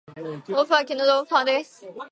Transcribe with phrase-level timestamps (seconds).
[0.47, 1.85] 豆腐は絹豆腐派です